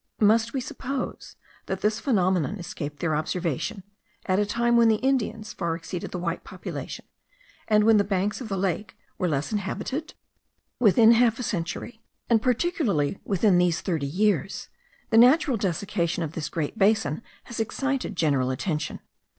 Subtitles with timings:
[0.19, 1.35] Must we suppose,
[1.67, 3.83] that this phenomenon escaped their observation,
[4.25, 7.05] at a time when the Indians far exceeded the white population,
[7.67, 10.15] and when the banks of the lake were less inhabited?
[10.79, 12.01] Within half a century,
[12.31, 14.69] and particularly within these thirty years,
[15.11, 19.01] the natural desiccation of this great basin has excited general attention.